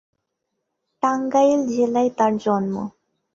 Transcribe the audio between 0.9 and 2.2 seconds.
টাঙ্গাইল জেলায়